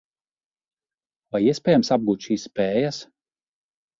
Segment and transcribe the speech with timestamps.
[1.35, 3.01] Vai iespējams apgūt šīs spējas?